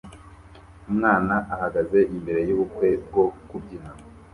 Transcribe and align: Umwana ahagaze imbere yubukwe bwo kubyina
Umwana 0.89 1.35
ahagaze 1.53 1.99
imbere 2.15 2.39
yubukwe 2.47 2.87
bwo 3.05 3.25
kubyina 3.49 3.91